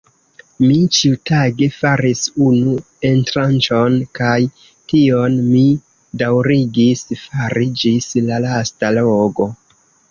[0.69, 2.73] Mi ĉiutage faris unu
[3.11, 4.33] entranĉon, kaj
[4.71, 5.65] tion mi
[6.25, 9.51] daŭrigis fari ĝis la lasta logo.